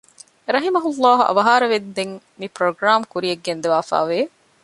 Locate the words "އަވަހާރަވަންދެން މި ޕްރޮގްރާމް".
1.27-3.05